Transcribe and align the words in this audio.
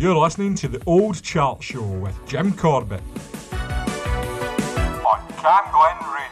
You're 0.00 0.16
listening 0.16 0.54
to 0.54 0.66
the 0.66 0.82
Old 0.86 1.22
Chart 1.22 1.62
Show 1.62 1.82
with 1.82 2.16
Jim 2.26 2.54
Corbett 2.54 3.02
on 3.52 5.20
Cam 5.36 5.70
Glen 5.70 5.98
Radio. 6.10 6.29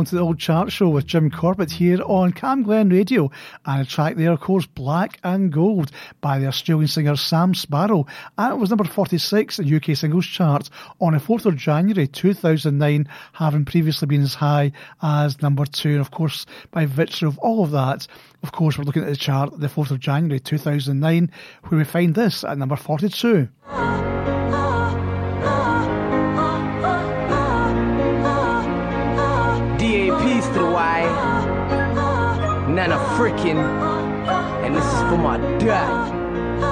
Along 0.00 0.06
to 0.06 0.14
the 0.14 0.22
old 0.22 0.38
chart 0.38 0.72
show 0.72 0.88
with 0.88 1.04
Jim 1.04 1.30
Corbett 1.30 1.72
here 1.72 2.00
on 2.06 2.32
Cam 2.32 2.62
Glen 2.62 2.88
Radio. 2.88 3.30
And 3.66 3.82
a 3.82 3.84
track 3.84 4.16
there, 4.16 4.32
of 4.32 4.40
course, 4.40 4.64
Black 4.64 5.20
and 5.22 5.52
Gold 5.52 5.90
by 6.22 6.38
the 6.38 6.46
Australian 6.46 6.88
singer 6.88 7.16
Sam 7.16 7.52
Sparro, 7.52 8.08
And 8.38 8.54
it 8.54 8.56
was 8.56 8.70
number 8.70 8.84
46 8.84 9.58
in 9.58 9.74
UK 9.74 9.94
singles 9.94 10.24
chart 10.24 10.70
on 11.02 11.12
the 11.12 11.18
4th 11.18 11.44
of 11.44 11.56
January 11.56 12.06
2009, 12.06 13.08
having 13.34 13.66
previously 13.66 14.06
been 14.06 14.22
as 14.22 14.32
high 14.32 14.72
as 15.02 15.42
number 15.42 15.66
2. 15.66 15.90
And 15.90 16.00
of 16.00 16.10
course, 16.10 16.46
by 16.70 16.86
virtue 16.86 17.28
of 17.28 17.38
all 17.40 17.62
of 17.62 17.72
that, 17.72 18.06
of 18.42 18.52
course, 18.52 18.78
we're 18.78 18.84
looking 18.84 19.02
at 19.02 19.10
the 19.10 19.16
chart 19.16 19.60
the 19.60 19.66
4th 19.66 19.90
of 19.90 20.00
January 20.00 20.40
2009, 20.40 21.30
where 21.64 21.78
we 21.78 21.84
find 21.84 22.14
this 22.14 22.42
at 22.42 22.56
number 22.56 22.76
42. 22.76 23.50
Freaking, 33.20 33.58
and 34.64 34.74
this 34.74 34.82
is 34.82 35.00
for 35.00 35.18
my 35.18 35.36
dad, 35.58 36.19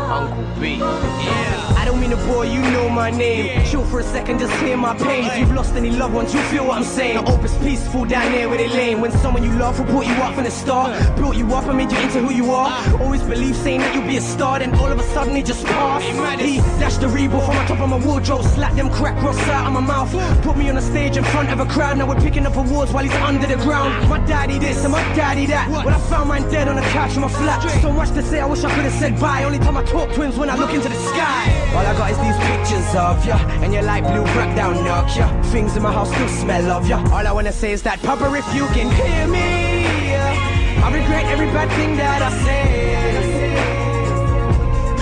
Uncle 0.09 0.61
B. 0.61 0.77
Yeah 0.77 1.69
I 1.79 1.85
don't 1.85 2.01
mean 2.01 2.11
to 2.11 2.17
bore 2.27 2.45
you, 2.45 2.61
know 2.61 2.89
my 2.89 3.09
name. 3.09 3.65
Chill 3.67 3.85
for 3.85 4.01
a 4.01 4.03
second, 4.03 4.41
just 4.41 4.53
hear 4.61 4.77
my 4.77 4.97
pain. 4.97 5.25
If 5.25 5.39
you've 5.39 5.53
lost 5.53 5.75
any 5.75 5.91
loved 5.91 6.13
ones, 6.13 6.35
you 6.35 6.41
feel 6.51 6.67
what 6.67 6.77
I'm 6.77 6.85
saying. 6.85 7.25
The 7.25 7.33
opus 7.33 7.57
peaceful 7.59 8.05
down 8.05 8.33
there 8.33 8.49
where 8.49 8.59
they 8.59 8.69
lane. 8.69 9.01
When 9.01 9.13
someone 9.13 9.45
you 9.45 9.53
love 9.53 9.79
will 9.79 9.87
put 9.87 10.07
you 10.07 10.15
up 10.15 10.35
from 10.35 10.43
the 10.45 10.51
start, 10.51 10.91
built 11.17 11.37
you 11.37 11.47
up 11.55 11.67
and 11.67 11.77
made 11.77 11.93
you 11.93 11.99
into 11.99 12.21
who 12.21 12.33
you 12.33 12.51
are. 12.51 12.69
Always 13.01 13.23
believe 13.23 13.55
saying 13.57 13.81
that 13.81 13.95
you'll 13.95 14.07
be 14.07 14.17
a 14.17 14.21
star, 14.21 14.59
then 14.59 14.75
all 14.75 14.91
of 14.91 14.99
a 14.99 15.03
sudden 15.15 15.37
it 15.37 15.47
just 15.47 15.65
passed. 15.67 16.05
He 16.41 16.57
dashed 16.81 17.01
the 17.01 17.09
rebel 17.09 17.41
from 17.41 17.55
my 17.55 17.65
top 17.67 17.81
of 17.81 17.89
my 17.89 18.05
wardrobe, 18.05 18.45
slapped 18.45 18.77
them 18.77 18.91
crack 18.91 19.23
rocks 19.23 19.39
out 19.49 19.67
of 19.69 19.73
my 19.73 19.81
mouth. 19.81 20.11
Put 20.43 20.57
me 20.57 20.69
on 20.69 20.77
a 20.77 20.83
stage 20.83 21.17
in 21.17 21.25
front 21.25 21.51
of 21.51 21.61
a 21.61 21.67
crowd, 21.67 21.97
now 21.99 22.09
we're 22.09 22.21
picking 22.21 22.45
up 22.45 22.57
awards 22.57 22.93
while 22.93 23.05
he's 23.05 23.15
under 23.15 23.47
the 23.47 23.57
ground. 23.57 24.09
My 24.09 24.19
daddy 24.27 24.59
this 24.59 24.83
and 24.83 24.93
my 24.93 25.03
daddy 25.15 25.47
that. 25.47 25.71
What? 25.71 25.85
When 25.85 25.95
I 25.95 26.01
found 26.11 26.29
mine 26.29 26.43
dead 26.51 26.69
on 26.69 26.77
the 26.77 26.83
couch 26.83 27.15
in 27.15 27.21
my 27.21 27.29
flat. 27.29 27.63
So 27.83 27.93
much 27.93 28.11
to 28.11 28.23
say, 28.23 28.41
I 28.41 28.47
wish 28.47 28.65
I 28.65 28.75
could 28.75 28.85
have 28.85 28.93
said 28.95 29.21
bye. 29.21 29.45
Only 29.45 29.59
time 29.59 29.77
I 29.77 29.85
talk 29.85 29.98
twins 30.07 30.37
when 30.37 30.51
I 30.51 30.57
look 30.57 30.73
into 30.73 30.89
the 30.89 30.95
sky. 30.95 31.45
All 31.75 31.85
I 31.85 31.93
got 31.97 32.11
is 32.11 32.19
these 32.19 32.39
pictures 32.51 32.95
of 32.95 33.25
ya, 33.27 33.37
and 33.63 33.73
your 33.73 33.83
light 33.83 34.05
blue 34.05 34.25
crackdown 34.33 34.85
ya. 34.85 35.27
Things 35.51 35.77
in 35.77 35.83
my 35.83 35.93
house 35.93 36.11
still 36.13 36.29
smell 36.29 36.71
of 36.71 36.87
ya. 36.89 36.99
All 37.13 37.27
I 37.27 37.33
wanna 37.33 37.53
say 37.53 37.73
is 37.73 37.83
that, 37.83 38.01
Papa, 38.03 38.27
if 38.35 38.47
you 38.55 38.67
can 38.77 38.91
hear 39.01 39.27
me, 39.27 40.15
uh, 40.15 40.85
I 40.85 40.91
regret 40.93 41.25
every 41.27 41.47
bad 41.47 41.69
thing 41.77 41.97
that 41.97 42.23
I 42.23 42.31
say. 42.45 42.89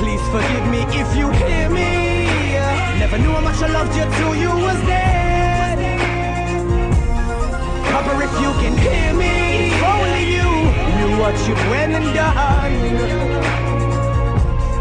Please 0.00 0.22
forgive 0.34 0.66
me 0.74 0.80
if 1.00 1.16
you 1.16 1.30
hear 1.42 1.68
me. 1.68 2.56
Uh, 2.56 2.98
never 2.98 3.18
knew 3.18 3.32
how 3.32 3.40
much 3.40 3.60
I 3.62 3.68
loved 3.68 3.94
you 3.96 4.04
till 4.16 4.34
you 4.36 4.50
was 4.50 4.80
dead. 4.86 5.78
Papa, 7.92 8.12
if 8.26 8.32
you 8.42 8.50
can 8.62 8.74
hear 8.78 9.12
me, 9.14 9.32
if 9.72 9.82
only 9.94 10.24
you 10.36 10.48
knew 10.96 11.12
what 11.20 11.36
you 11.46 11.54
went 11.70 11.92
and 11.94 12.14
done. 12.14 13.75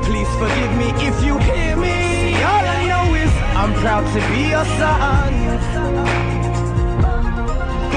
Please 0.06 0.30
forgive 0.38 0.72
me 0.78 0.90
if 1.08 1.24
you 1.26 1.38
hear 1.40 1.76
me. 1.76 2.36
All 2.44 2.66
I 2.78 2.88
know 2.88 3.16
is 3.16 3.32
I'm 3.56 3.74
proud 3.82 4.06
to 4.14 4.20
be 4.32 4.50
your 4.50 4.66
son. 4.78 6.15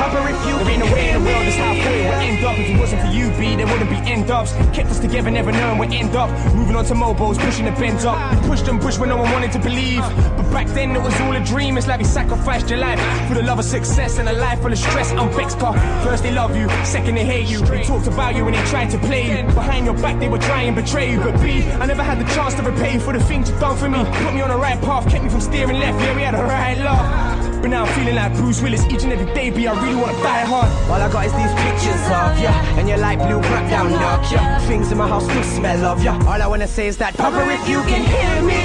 You 0.08 0.56
There 0.58 0.70
ain't 0.70 0.78
no 0.78 0.92
way 0.92 1.10
in 1.10 1.22
the 1.22 1.30
world 1.30 1.38
thought 1.52 1.76
it 1.76 2.04
would 2.08 2.24
end 2.24 2.44
up. 2.44 2.58
If 2.58 2.70
it 2.70 2.78
wasn't 2.78 3.02
for 3.02 3.08
you, 3.08 3.30
B, 3.36 3.56
there 3.56 3.66
wouldn't 3.66 3.90
be 3.90 3.96
end 4.10 4.30
ups. 4.30 4.52
Kept 4.72 4.88
us 4.88 4.98
together, 4.98 5.30
never 5.30 5.52
knowing 5.52 5.78
we'd 5.78 5.92
end 5.92 6.16
up. 6.16 6.30
Moving 6.54 6.76
on 6.76 6.84
to 6.86 6.94
mobiles, 6.94 7.36
pushing 7.36 7.66
the 7.66 7.72
bends 7.72 8.04
up. 8.04 8.16
We 8.32 8.48
pushed 8.48 8.68
and 8.68 8.80
pushed 8.80 8.98
when 8.98 9.10
no 9.10 9.18
one 9.18 9.30
wanted 9.32 9.52
to 9.52 9.58
believe. 9.58 10.00
But 10.00 10.50
back 10.50 10.66
then 10.68 10.96
it 10.96 11.02
was 11.02 11.18
all 11.20 11.36
a 11.36 11.44
dream. 11.44 11.76
It's 11.76 11.86
like 11.86 11.98
we 11.98 12.04
sacrificed 12.04 12.70
your 12.70 12.78
life 12.78 12.98
for 13.28 13.34
the 13.34 13.42
love 13.42 13.58
of 13.58 13.64
success 13.64 14.18
and 14.18 14.28
a 14.28 14.32
life 14.32 14.60
full 14.62 14.72
of 14.72 14.78
stress. 14.78 15.12
I'm 15.12 15.30
vexed, 15.30 15.58
car. 15.58 15.74
First 16.02 16.22
they 16.22 16.32
love 16.32 16.56
you, 16.56 16.68
second 16.84 17.16
they 17.16 17.24
hate 17.24 17.48
you. 17.48 17.60
They 17.66 17.82
talked 17.82 18.06
about 18.06 18.34
you 18.34 18.44
when 18.44 18.54
they 18.54 18.64
tried 18.64 18.90
to 18.90 18.98
play 18.98 19.24
you. 19.28 19.44
Behind 19.52 19.84
your 19.84 19.96
back 19.96 20.18
they 20.18 20.28
were 20.28 20.38
trying 20.38 20.74
to 20.74 20.80
betray 20.80 21.12
you. 21.12 21.20
But 21.20 21.40
B, 21.42 21.62
I 21.64 21.84
never 21.86 22.02
had 22.02 22.18
the 22.18 22.34
chance 22.34 22.54
to 22.54 22.62
repay 22.62 22.94
you 22.94 23.00
for 23.00 23.12
the 23.12 23.22
things 23.24 23.50
you've 23.50 23.60
done 23.60 23.76
for 23.76 23.88
me. 23.88 23.98
Put 24.24 24.34
me 24.34 24.40
on 24.40 24.48
the 24.48 24.56
right 24.56 24.80
path, 24.80 25.08
kept 25.10 25.24
me 25.24 25.30
from 25.30 25.42
steering 25.42 25.78
left. 25.78 26.00
Yeah, 26.00 26.16
we 26.16 26.22
had 26.22 26.34
a 26.34 26.42
right 26.42 26.78
love. 26.78 27.47
But 27.60 27.70
now 27.70 27.84
I'm 27.84 27.92
feeling 27.98 28.14
like 28.14 28.32
Bruce 28.34 28.62
Willis 28.62 28.84
each 28.86 29.02
and 29.02 29.12
every 29.12 29.26
day, 29.34 29.50
B. 29.50 29.66
I 29.66 29.72
really 29.82 29.96
wanna 29.96 30.12
die 30.22 30.44
hard. 30.46 30.70
All 30.90 31.02
I 31.02 31.10
got 31.10 31.26
is 31.26 31.32
these 31.32 31.54
pictures 31.66 32.04
of 32.06 32.38
ya 32.38 32.52
And 32.78 32.88
your 32.88 32.98
light 32.98 33.18
blue 33.18 33.40
wrap 33.40 33.68
down 33.68 33.90
knock 33.90 34.30
ya. 34.30 34.58
Things 34.68 34.92
in 34.92 34.98
my 34.98 35.08
house 35.08 35.24
still 35.24 35.42
smell 35.42 35.84
of 35.84 36.02
ya. 36.02 36.14
All 36.28 36.40
I 36.40 36.46
wanna 36.46 36.68
say 36.68 36.86
is 36.86 36.96
that 36.98 37.16
Papa 37.16 37.42
if 37.50 37.68
you 37.68 37.82
can 37.90 38.02
hear 38.06 38.42
me 38.42 38.62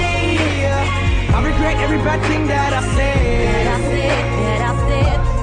I 1.34 1.42
regret 1.42 1.76
every 1.82 1.98
bad 1.98 2.20
thing 2.28 2.46
that 2.46 2.72
I 2.72 2.82
said. 2.94 3.64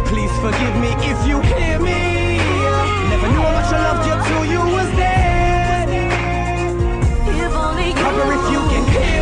Please 0.07 0.31
forgive 0.39 0.75
me 0.83 0.91
if 1.11 1.19
you 1.27 1.39
hear 1.41 1.79
me 1.79 2.37
Never 3.11 3.27
knew 3.31 3.41
how 3.41 3.51
much 3.59 3.71
I 3.73 3.79
loved 3.87 4.03
you 4.07 4.15
till 4.27 4.45
you 4.53 4.61
was 4.75 4.89
dead. 4.95 5.87
Papa 8.03 8.23
if 8.37 8.45
you 8.53 8.61
can 8.71 8.83
hear 8.95 9.20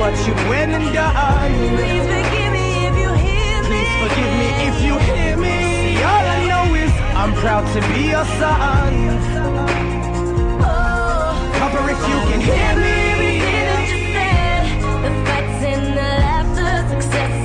what 0.00 0.16
you 0.26 0.32
went 0.48 0.72
and 0.72 0.94
done 0.94 1.52
Please 1.76 2.06
forgive 2.14 2.52
me 2.56 2.86
if 2.88 2.96
you 3.02 3.10
hear 3.26 3.56
me. 3.62 3.68
Please 3.68 3.92
forgive 4.02 4.32
me 4.40 4.48
if 4.68 4.76
you 4.86 4.94
hear 5.08 5.36
me. 5.36 5.56
See, 5.98 6.02
all 6.02 6.26
I 6.36 6.40
know 6.50 6.74
is 6.74 6.92
I'm 7.20 7.32
proud 7.34 7.64
to 7.74 7.80
be 7.92 8.08
your 8.14 8.24
son. 8.40 8.92
Oh, 10.64 11.36
Papa, 11.58 11.80
if 11.94 12.00
you 12.10 12.18
can 12.30 12.40
hear 12.48 12.72
me. 12.80 12.92
everything 13.12 13.64
that 13.68 13.84
you 13.92 13.98
said, 14.14 14.62
the 15.04 15.12
fights 15.26 15.60
and 15.72 15.84
the 15.98 16.08
laughter, 16.24 16.72
success 16.94 17.39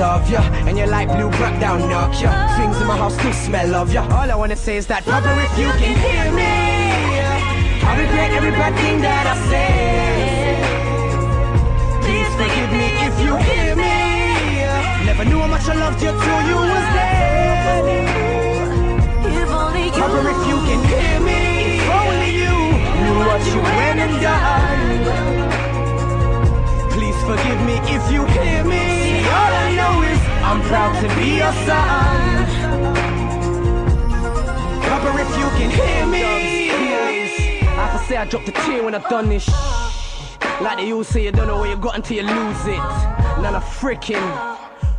of 0.00 0.28
ya 0.30 0.40
and 0.66 0.76
your 0.78 0.86
light 0.86 1.08
blue 1.08 1.28
wrap 1.40 1.60
down 1.60 1.80
knock 1.88 2.12
ya. 2.20 2.30
Things 2.56 2.80
in 2.80 2.86
my 2.86 2.96
house 2.96 3.14
still 3.18 3.32
smell 3.32 3.74
of 3.74 3.92
ya. 3.92 4.02
All 4.16 4.30
I 4.30 4.34
wanna 4.34 4.56
say 4.56 4.76
is 4.76 4.86
that 4.86 5.04
Papa, 5.04 5.30
if 5.46 5.58
you 5.58 5.70
can 5.80 5.94
hear 6.04 6.32
me, 6.32 6.52
I 7.84 7.92
regret 8.00 8.30
every 8.32 8.50
bad 8.50 8.74
thing 8.80 9.00
that 9.02 9.26
I 9.32 9.36
said. 9.50 10.56
Please 12.04 12.32
forgive 12.40 12.70
me 12.80 12.88
if 13.06 13.14
you 13.24 13.32
hear 13.48 13.76
me. 13.76 13.96
Never 15.06 15.24
knew 15.24 15.40
how 15.40 15.48
much 15.48 15.68
I 15.68 15.74
loved 15.74 16.00
you 16.02 16.10
till 16.10 16.40
you 16.48 16.56
was 16.56 16.86
dead. 16.96 17.84
If 19.40 19.50
only 19.50 19.84
you 19.84 20.00
Papa, 20.00 20.18
if 20.32 20.40
you 20.50 20.58
can 20.68 20.80
hear 20.92 21.16
me, 21.28 21.40
if 21.76 21.90
only 22.00 22.30
you 22.42 22.56
knew 23.02 23.16
what 23.28 23.42
you 23.48 23.58
went 23.68 23.98
and 24.04 24.14
done. 24.24 24.80
Please 26.94 27.18
forgive 27.28 27.60
me 27.68 27.76
if 27.96 28.04
you 28.12 28.22
hear 28.34 28.49
I'm 30.50 30.60
proud 30.62 31.00
to 31.00 31.08
be 31.14 31.36
your 31.36 31.52
son. 31.64 32.44
Papa, 34.82 35.10
if 35.20 35.30
you 35.38 35.48
can 35.58 35.70
hear 35.70 36.06
me. 36.06 36.70
I 37.68 37.92
to 37.92 37.98
say 38.08 38.16
I 38.16 38.24
dropped 38.24 38.48
a 38.48 38.52
tear 38.52 38.82
when 38.82 38.96
I 38.96 38.98
done 39.08 39.28
this. 39.28 39.48
Like 40.60 40.78
they 40.78 40.92
all 40.92 41.04
say, 41.04 41.22
you 41.22 41.30
don't 41.30 41.46
know 41.46 41.60
where 41.60 41.70
you 41.70 41.76
got 41.76 41.94
until 41.94 42.16
you 42.16 42.22
lose 42.24 42.66
it. 42.66 42.82
None 43.40 43.54
of 43.54 43.62
freaking 43.62 44.26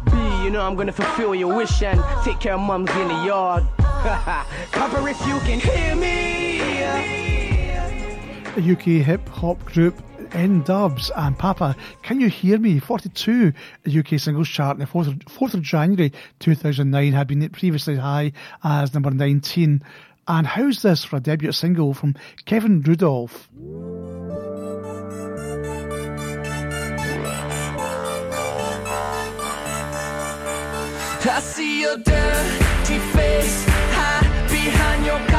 B, 0.06 0.12
you 0.46 0.52
know 0.52 0.62
I'm 0.62 0.78
gonna 0.78 0.94
fulfill 0.94 1.36
your 1.36 1.54
wish 1.54 1.84
and 1.84 2.02
take 2.24 2.40
care 2.40 2.54
of 2.54 2.62
mums 2.62 2.90
in 2.92 3.10
the 3.10 3.26
yard. 3.26 3.66
Papa, 3.78 5.06
if 5.06 5.20
you 5.28 5.38
can 5.42 5.60
hear 5.60 5.98
me. 5.98 6.62
The 8.56 8.72
UK 8.72 9.06
hip 9.06 9.28
hop 9.28 9.62
group 9.66 10.02
N-Dubz 10.34 11.12
and 11.16 11.38
Papa, 11.38 11.76
Can 12.04 12.20
You 12.20 12.30
Hear 12.30 12.58
Me? 12.58 12.80
42 12.80 13.54
the 13.84 14.00
UK 14.00 14.20
singles 14.20 14.48
chart 14.48 14.76
on 14.76 14.80
the 14.80 14.86
4th 14.86 15.08
of, 15.08 15.14
4th 15.26 15.54
of 15.56 15.62
January 15.62 16.14
2009 16.40 17.14
had 17.14 17.28
been 17.28 17.48
previously 17.50 17.96
high 17.96 18.32
as 18.64 18.94
number 18.94 19.12
19. 19.12 19.84
And 20.28 20.48
how's 20.48 20.82
this 20.82 21.04
for 21.04 21.18
a 21.18 21.20
debut 21.20 21.52
single 21.52 21.94
from 21.94 22.16
Kevin 22.46 22.82
Rudolf? 22.82 23.50
I 31.24 31.40
see 31.40 31.82
your 31.82 31.98
dirty 31.98 32.98
face 33.14 33.66
behind 34.50 35.06
your 35.06 35.31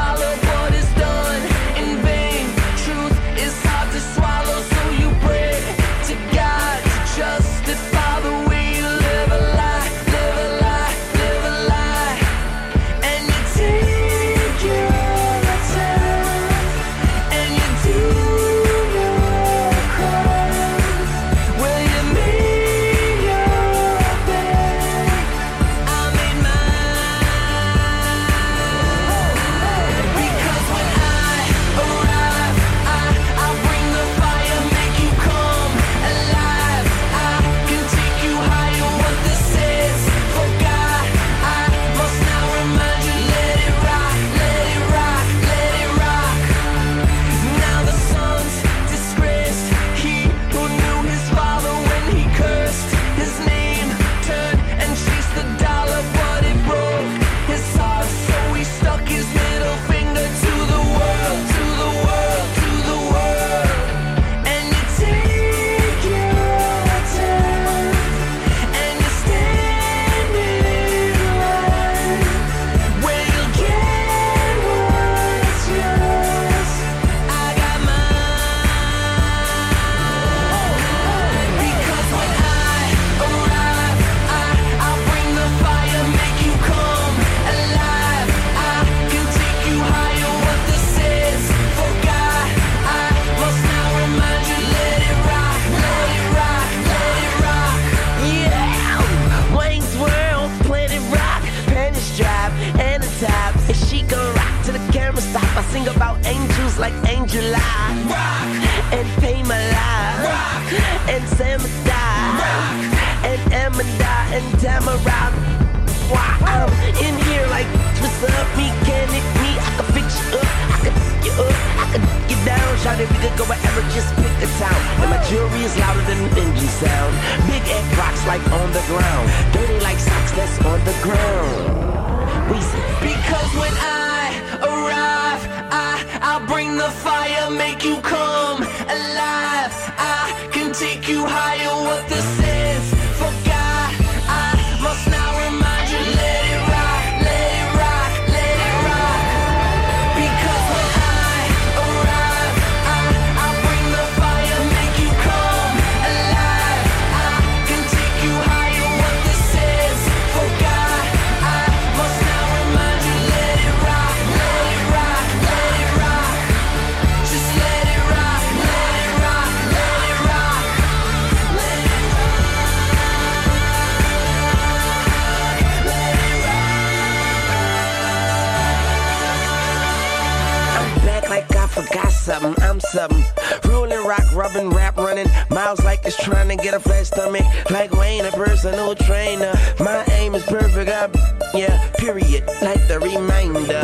something. 182.43 182.65
I'm 182.65 182.81
something. 182.81 183.25
Rolling 183.65 184.05
rock, 184.07 184.25
rubbing, 184.35 184.71
rap 184.71 184.97
running. 184.97 185.29
Miles 185.51 185.83
like 185.85 186.01
it's 186.05 186.23
trying 186.23 186.49
to 186.49 186.63
get 186.63 186.75
a 186.75 186.81
flat 186.81 187.07
stomach. 187.07 187.45
Like 187.71 187.93
Wayne, 187.93 188.25
a 188.25 188.31
personal 188.33 188.95
trainer. 188.95 189.53
My 189.79 190.05
aim 190.13 190.35
is 190.35 190.45
perfect. 190.45 190.91
I, 190.91 191.09
yeah, 191.57 191.91
period. 191.99 192.45
Like 192.63 192.87
the 192.89 192.99
reminder. 193.01 193.83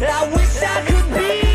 I 0.00 0.32
wish 0.34 0.62
I 0.62 0.84
could 0.86 1.42
be 1.42 1.47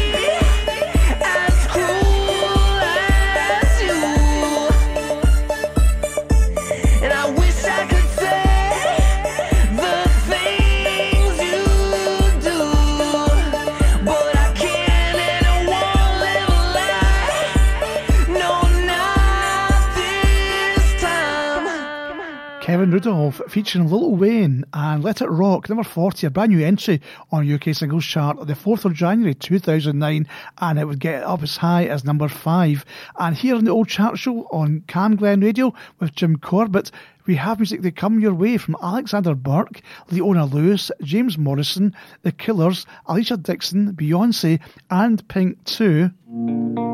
Gavin 22.83 22.95
Rudolf 22.95 23.41
featuring 23.47 23.89
Lil 23.89 24.13
Wayne 24.17 24.65
and 24.73 25.01
Let 25.01 25.21
It 25.21 25.29
Rock, 25.29 25.69
number 25.69 25.85
40, 25.85 26.27
a 26.27 26.29
brand 26.29 26.51
new 26.51 26.65
entry 26.65 26.99
on 27.31 27.49
UK 27.49 27.73
singles 27.73 28.03
chart 28.03 28.45
the 28.45 28.55
4th 28.55 28.83
of 28.83 28.93
January 28.93 29.33
2009, 29.33 30.27
and 30.57 30.77
it 30.77 30.83
would 30.83 30.99
get 30.99 31.23
up 31.23 31.41
as 31.43 31.55
high 31.55 31.85
as 31.85 32.03
number 32.03 32.27
5. 32.27 32.83
And 33.19 33.37
here 33.37 33.55
on 33.55 33.63
the 33.63 33.71
old 33.71 33.87
chart 33.87 34.19
show 34.19 34.49
on 34.51 34.83
Cam 34.87 35.15
Glen 35.15 35.39
Radio 35.39 35.73
with 36.01 36.13
Jim 36.13 36.35
Corbett, 36.35 36.91
we 37.25 37.35
have 37.35 37.59
music 37.59 37.83
that 37.83 37.95
come 37.95 38.19
your 38.19 38.33
way 38.33 38.57
from 38.57 38.75
Alexandra 38.83 39.33
Burke, 39.33 39.81
Leona 40.11 40.43
Lewis, 40.43 40.91
James 41.01 41.37
Morrison, 41.37 41.95
The 42.23 42.33
Killers, 42.33 42.85
Alesha 43.07 43.41
Dixon, 43.41 43.93
Beyonce, 43.93 44.59
and 44.89 45.25
Pink 45.29 45.63
2. 45.63 46.92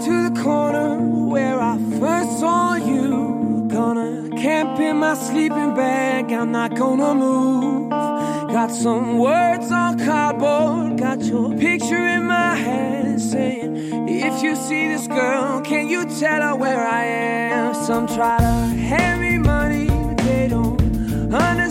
To 0.00 0.28
the 0.28 0.42
corner 0.42 0.98
where 0.98 1.60
I 1.60 1.78
first 1.98 2.40
saw 2.40 2.74
you. 2.74 3.66
Gonna 3.68 4.30
camp 4.36 4.78
in 4.78 4.98
my 4.98 5.14
sleeping 5.14 5.74
bag, 5.74 6.32
I'm 6.32 6.52
not 6.52 6.74
gonna 6.74 7.14
move. 7.14 7.90
Got 7.90 8.70
some 8.70 9.18
words 9.18 9.70
on 9.70 9.98
cardboard, 9.98 10.98
got 10.98 11.22
your 11.22 11.56
picture 11.56 12.06
in 12.16 12.24
my 12.24 12.54
hand 12.54 13.20
saying, 13.20 14.08
If 14.08 14.42
you 14.42 14.54
see 14.54 14.88
this 14.88 15.06
girl, 15.06 15.60
can 15.62 15.88
you 15.88 16.04
tell 16.04 16.40
her 16.42 16.54
where 16.56 16.86
I 16.86 17.04
am? 17.04 17.74
Some 17.74 18.06
try 18.06 18.38
to 18.38 18.52
hand 18.90 19.20
me 19.20 19.38
money, 19.38 19.86
but 19.88 20.18
they 20.18 20.48
don't 20.48 20.80
understand. 21.34 21.65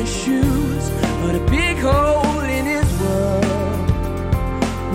his 0.00 0.12
shoes, 0.24 0.84
but 1.22 1.34
a 1.34 1.44
big 1.50 1.76
hole 1.78 2.40
in 2.40 2.64
his 2.64 2.88
world. 3.00 3.44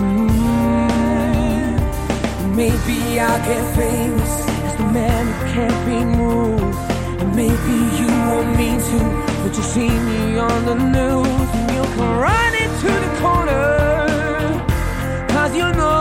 Mm-hmm. 0.02 0.96
Maybe 2.56 3.20
I'll 3.20 3.42
get 3.50 3.62
famous 3.76 4.32
as 4.66 4.74
the 4.80 4.88
man 4.98 5.24
who 5.26 5.34
can't 5.54 5.80
be 5.90 5.98
moved. 6.20 6.78
And 7.20 7.30
maybe 7.42 7.74
you 7.98 8.08
won't 8.28 8.50
mean 8.60 8.78
to, 8.90 8.98
but 9.42 9.52
you 9.56 9.64
see 9.74 9.90
me 10.08 10.20
on 10.38 10.58
the 10.70 10.76
news, 10.96 11.48
and 11.56 11.66
you'll 11.74 11.92
come 11.96 12.14
running 12.28 12.72
to 12.82 12.90
the 13.04 13.10
corner. 13.22 13.64
Cause 15.28 15.52
you 15.54 15.68
know 15.78 15.95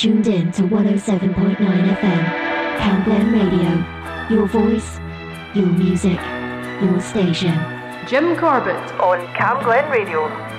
tuned 0.00 0.26
in 0.28 0.50
to 0.50 0.62
107.9 0.62 1.58
FM, 1.58 2.24
Cam 2.78 3.04
Glen 3.04 3.32
Radio. 3.34 4.34
Your 4.34 4.46
voice, 4.46 4.98
your 5.54 5.66
music, 5.66 6.18
your 6.80 6.98
station. 7.02 7.54
Jim 8.08 8.34
Corbett 8.38 8.80
on 8.98 9.26
Cam 9.34 9.62
Glen 9.62 9.90
Radio. 9.90 10.49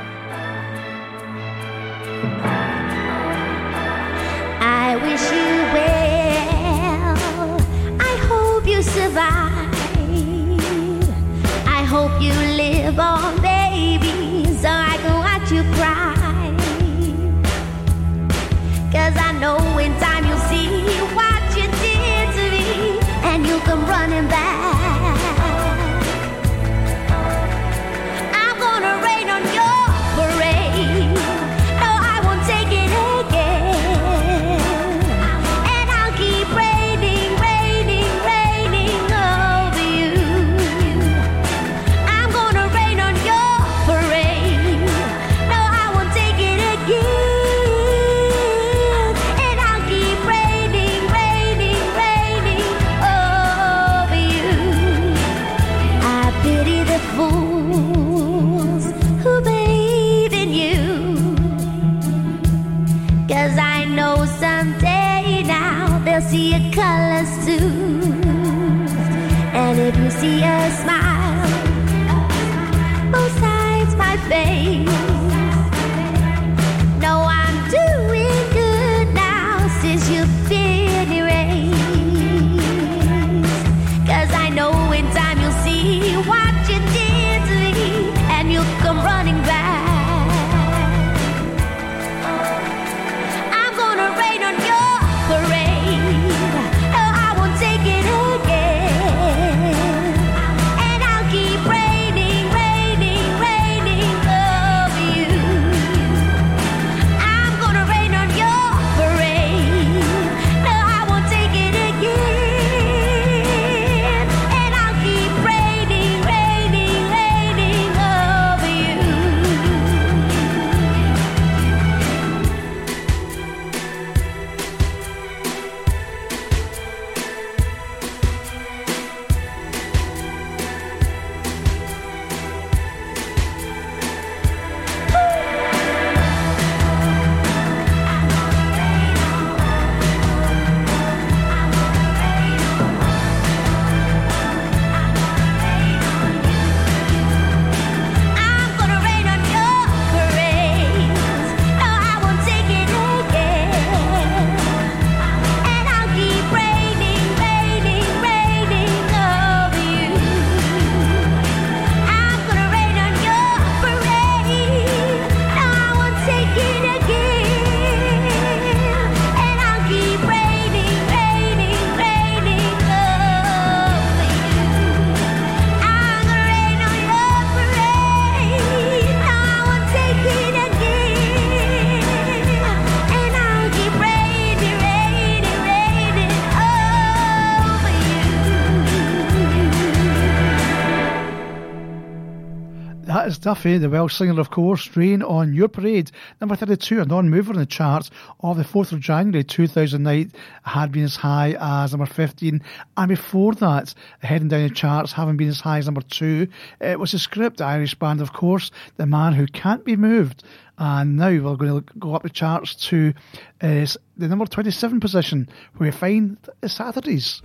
Duffy, 193.41 193.80
the 193.80 193.89
Welsh 193.89 194.15
singer, 194.15 194.39
of 194.39 194.51
course, 194.51 194.95
Rain 194.95 195.23
on 195.23 195.54
Your 195.54 195.67
Parade. 195.67 196.12
Number 196.39 196.56
32, 196.56 197.01
a 197.01 197.06
non-mover 197.06 197.54
in 197.54 197.60
the 197.60 197.65
charts 197.65 198.12
of 198.39 198.56
the 198.56 198.63
4th 198.63 198.91
of 198.91 198.99
January 198.99 199.43
2009, 199.43 200.32
had 200.63 200.91
been 200.91 201.04
as 201.04 201.15
high 201.15 201.58
as 201.60 201.91
number 201.91 202.06
15. 202.06 202.62
And 202.97 203.10
before 203.10 203.56
that, 203.56 203.95
heading 204.19 204.47
down 204.47 204.67
the 204.67 204.73
charts, 204.73 205.12
having 205.13 205.38
been 205.38 205.49
as 205.49 205.60
high 205.60 205.80
as 205.80 205.88
number 205.88 206.01
2, 206.01 206.47
it 206.82 206.99
was 206.99 207.15
a 207.15 207.19
script 207.19 207.62
Irish 207.62 207.95
band, 207.95 208.21
of 208.21 208.32
course, 208.32 208.69
The 208.97 209.08
Man 209.08 209.34
Who 209.34 209.47
Can't 209.47 209.84
Be 209.84 209.95
Moved. 209.95 210.43
And 210.77 211.17
now 211.17 211.32
we're 211.32 211.56
going 211.56 211.84
to 211.84 211.93
go 211.97 212.13
up 212.13 212.21
the 212.21 212.30
charts 212.30 212.75
to 212.89 213.13
uh, 213.60 213.86
the 214.17 214.27
number 214.27 214.45
27 214.45 214.99
position, 214.99 215.49
where 215.77 215.89
we 215.89 215.91
find 215.91 216.38
Saturdays. 216.63 217.41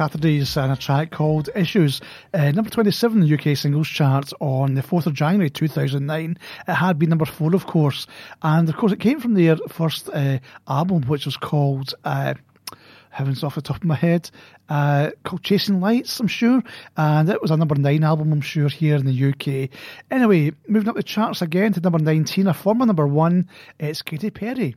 Saturdays 0.00 0.56
and 0.56 0.72
a 0.72 0.76
track 0.76 1.10
called 1.10 1.50
Issues. 1.54 2.00
Uh, 2.32 2.52
number 2.52 2.70
27 2.70 3.20
in 3.20 3.28
the 3.28 3.34
UK 3.34 3.54
singles 3.54 3.86
chart 3.86 4.32
on 4.40 4.72
the 4.72 4.80
4th 4.80 5.04
of 5.04 5.12
January 5.12 5.50
2009. 5.50 6.38
It 6.66 6.72
had 6.72 6.98
been 6.98 7.10
number 7.10 7.26
4, 7.26 7.54
of 7.54 7.66
course. 7.66 8.06
And 8.40 8.66
of 8.70 8.78
course, 8.78 8.92
it 8.92 9.00
came 9.00 9.20
from 9.20 9.34
their 9.34 9.58
first 9.68 10.08
uh, 10.08 10.38
album, 10.66 11.02
which 11.02 11.26
was 11.26 11.36
called. 11.36 11.92
Uh, 12.02 12.32
heavens 13.10 13.44
off 13.44 13.56
the 13.56 13.60
top 13.60 13.76
of 13.76 13.84
my 13.84 13.94
head, 13.94 14.30
uh, 14.70 15.10
called 15.24 15.42
Chasing 15.42 15.80
Lights, 15.80 16.18
I'm 16.18 16.28
sure. 16.28 16.62
And 16.96 17.28
it 17.28 17.42
was 17.42 17.50
a 17.50 17.56
number 17.58 17.74
nine 17.74 18.02
album, 18.02 18.32
I'm 18.32 18.40
sure, 18.40 18.70
here 18.70 18.96
in 18.96 19.04
the 19.04 19.30
UK. 19.30 19.68
Anyway, 20.10 20.52
moving 20.66 20.88
up 20.88 20.96
the 20.96 21.02
charts 21.02 21.42
again 21.42 21.74
to 21.74 21.80
number 21.80 21.98
19, 21.98 22.46
a 22.46 22.54
former 22.54 22.86
number 22.86 23.06
one, 23.06 23.50
it's 23.78 24.00
Katy 24.00 24.30
Perry. 24.30 24.76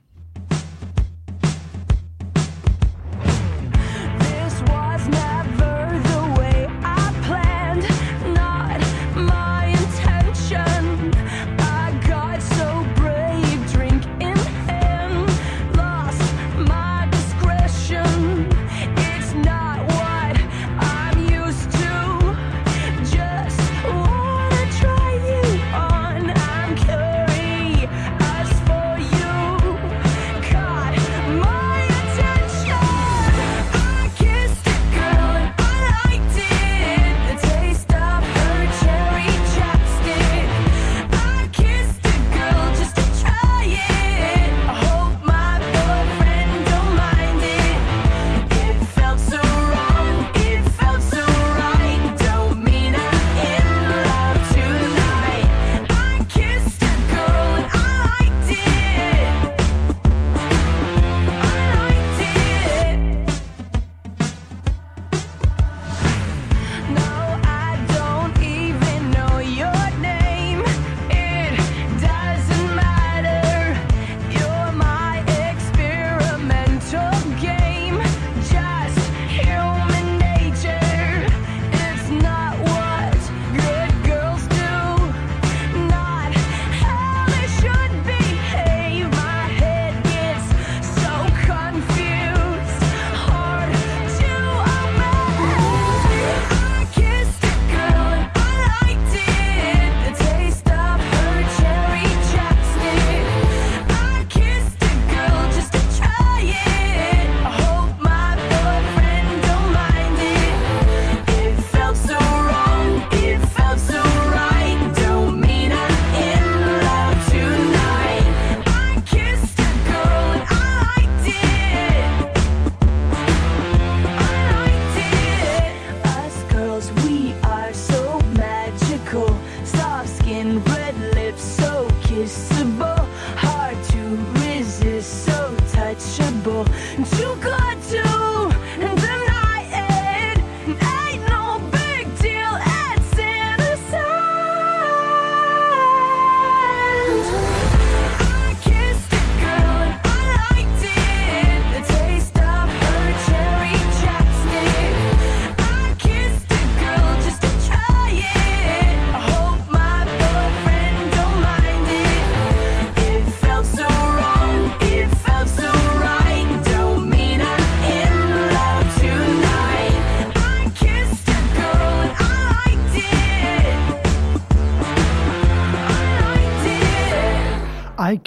this 132.23 132.52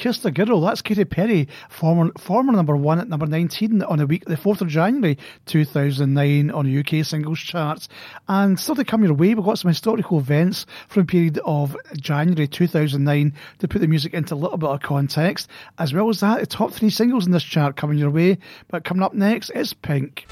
Kiss 0.06 0.18
the 0.18 0.30
Girl. 0.30 0.60
That's 0.60 0.82
Katy 0.82 1.04
Perry, 1.04 1.48
former, 1.68 2.12
former 2.16 2.52
number 2.52 2.76
one 2.76 3.00
at 3.00 3.08
number 3.08 3.26
19 3.26 3.82
on 3.82 3.98
the 3.98 4.06
week, 4.06 4.24
the 4.24 4.36
4th 4.36 4.60
of 4.60 4.68
January 4.68 5.18
2009 5.46 6.48
on 6.52 6.64
the 6.64 6.78
UK 6.78 7.04
singles 7.04 7.40
charts. 7.40 7.88
And 8.28 8.56
still 8.56 8.76
to 8.76 8.84
come 8.84 9.02
your 9.02 9.14
way, 9.14 9.34
we've 9.34 9.44
got 9.44 9.58
some 9.58 9.68
historical 9.68 10.20
events 10.20 10.64
from 10.86 11.02
the 11.02 11.06
period 11.10 11.40
of 11.44 11.76
January 11.96 12.46
2009 12.46 13.34
to 13.58 13.66
put 13.66 13.80
the 13.80 13.88
music 13.88 14.14
into 14.14 14.34
a 14.34 14.36
little 14.36 14.58
bit 14.58 14.70
of 14.70 14.80
context. 14.80 15.48
As 15.80 15.92
well 15.92 16.08
as 16.08 16.20
that, 16.20 16.38
the 16.38 16.46
top 16.46 16.70
three 16.70 16.90
singles 16.90 17.26
in 17.26 17.32
this 17.32 17.42
chart 17.42 17.74
coming 17.74 17.98
your 17.98 18.10
way. 18.10 18.38
But 18.68 18.84
coming 18.84 19.02
up 19.02 19.12
next 19.12 19.50
is 19.50 19.74
Pink. 19.74 20.28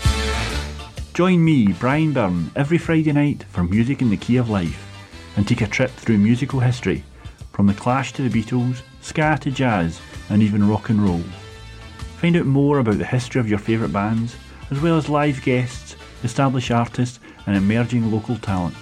Join 1.14 1.44
me, 1.44 1.72
Brian 1.72 2.12
Byrne, 2.12 2.48
every 2.54 2.78
Friday 2.78 3.10
night 3.10 3.42
for 3.50 3.64
Music 3.64 4.02
in 4.02 4.10
the 4.10 4.16
Key 4.16 4.37
of 4.37 4.50
Life 4.50 4.80
and 5.37 5.48
take 5.48 5.62
a 5.62 5.66
trip 5.66 5.90
through 5.90 6.18
musical 6.18 6.60
history, 6.60 7.02
from 7.50 7.66
the 7.66 7.74
Clash 7.74 8.12
to 8.12 8.28
the 8.28 8.40
Beatles 8.40 8.82
ska 9.04 9.38
to 9.42 9.50
jazz, 9.50 10.00
and 10.30 10.42
even 10.42 10.66
rock 10.66 10.88
and 10.88 11.04
roll. 11.04 11.22
Find 12.16 12.36
out 12.36 12.46
more 12.46 12.78
about 12.78 12.96
the 12.96 13.04
history 13.04 13.38
of 13.38 13.48
your 13.48 13.58
favourite 13.58 13.92
bands, 13.92 14.34
as 14.70 14.80
well 14.80 14.96
as 14.96 15.10
live 15.10 15.42
guests, 15.42 15.94
established 16.22 16.70
artists, 16.70 17.20
and 17.46 17.54
emerging 17.54 18.10
local 18.10 18.36
talent. 18.38 18.74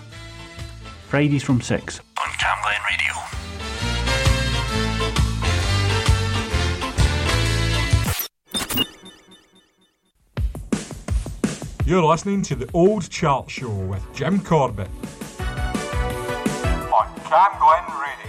Fridays 1.09 1.43
from 1.43 1.61
6 1.61 2.01
on 2.19 2.31
Cam 2.39 2.57
Radio. 2.65 3.13
You're 11.85 12.05
listening 12.05 12.43
to 12.43 12.55
the 12.55 12.71
Old 12.73 13.11
Chart 13.11 13.51
Show 13.51 13.69
with 13.69 14.03
Jim 14.15 14.41
Corbett 14.41 14.89
on 16.93 17.21
Cam 17.25 17.53
Radio. 18.01 18.22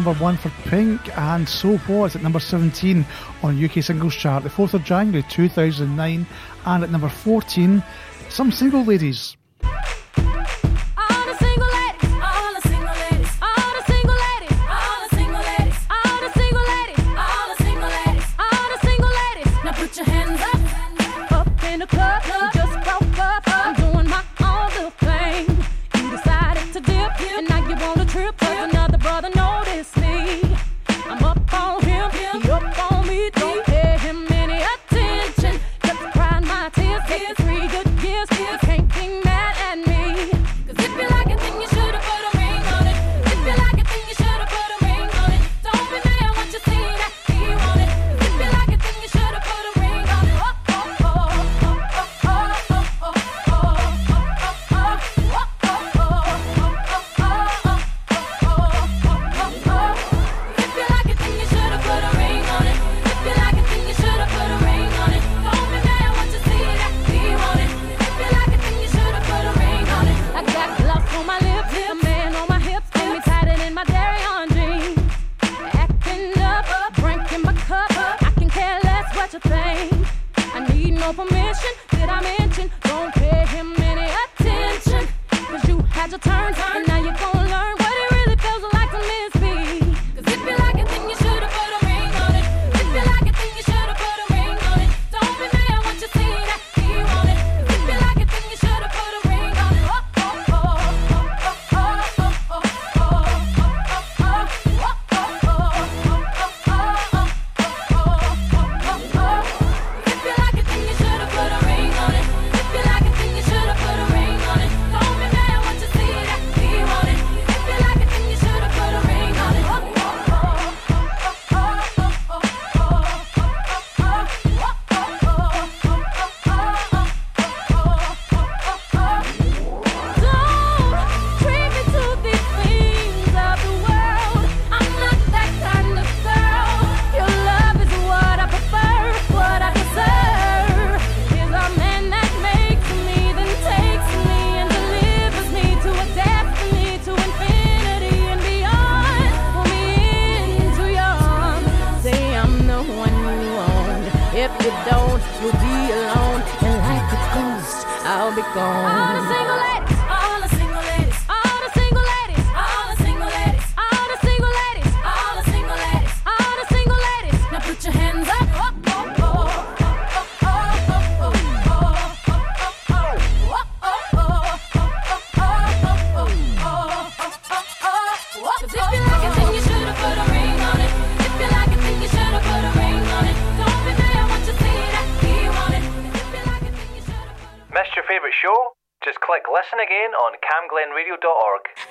number 0.00 0.18
one 0.24 0.38
for 0.38 0.48
Pink 0.64 0.98
and 1.18 1.46
So 1.46 1.76
What 1.76 2.16
at 2.16 2.22
number 2.22 2.40
17 2.40 3.04
on 3.42 3.62
UK 3.62 3.84
Singles 3.84 4.14
Chart, 4.14 4.42
the 4.42 4.48
4th 4.48 4.72
of 4.72 4.82
January 4.82 5.22
2009, 5.28 6.26
and 6.64 6.84
at 6.84 6.90
number 6.90 7.10
14, 7.10 7.82
Some 8.30 8.50
Single 8.50 8.82
Ladies. 8.82 9.36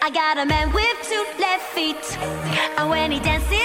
I 0.09 0.11
got 0.11 0.39
a 0.39 0.45
man 0.47 0.73
with 0.73 0.97
two 1.07 1.23
left 1.39 1.65
feet, 1.75 2.17
and 2.79 2.89
when 2.89 3.11
he 3.11 3.19
dances. 3.19 3.58